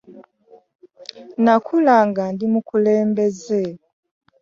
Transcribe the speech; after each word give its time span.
Nakula 1.43 1.95
nga 2.07 2.23
ndi 2.33 2.45
mukulembeze. 2.53 3.61